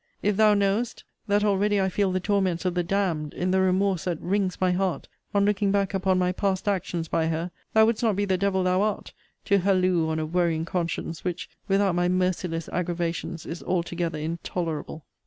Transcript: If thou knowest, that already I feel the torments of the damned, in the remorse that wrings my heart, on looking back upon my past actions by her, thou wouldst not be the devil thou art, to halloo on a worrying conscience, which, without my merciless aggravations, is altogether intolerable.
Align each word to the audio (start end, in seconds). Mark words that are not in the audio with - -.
If 0.23 0.35
thou 0.35 0.55
knowest, 0.55 1.03
that 1.27 1.43
already 1.43 1.79
I 1.79 1.87
feel 1.87 2.11
the 2.11 2.19
torments 2.19 2.65
of 2.65 2.73
the 2.73 2.81
damned, 2.81 3.35
in 3.35 3.51
the 3.51 3.61
remorse 3.61 4.05
that 4.05 4.19
wrings 4.19 4.59
my 4.59 4.71
heart, 4.71 5.07
on 5.31 5.45
looking 5.45 5.71
back 5.71 5.93
upon 5.93 6.17
my 6.17 6.31
past 6.31 6.67
actions 6.67 7.07
by 7.07 7.27
her, 7.27 7.51
thou 7.73 7.85
wouldst 7.85 8.01
not 8.03 8.15
be 8.15 8.25
the 8.25 8.35
devil 8.35 8.63
thou 8.63 8.81
art, 8.81 9.13
to 9.45 9.59
halloo 9.59 10.09
on 10.09 10.17
a 10.17 10.25
worrying 10.25 10.65
conscience, 10.65 11.23
which, 11.23 11.51
without 11.67 11.93
my 11.93 12.09
merciless 12.09 12.67
aggravations, 12.69 13.45
is 13.45 13.61
altogether 13.61 14.17
intolerable. 14.17 15.05